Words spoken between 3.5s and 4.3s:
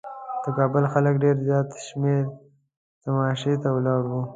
ته ولاړ وو.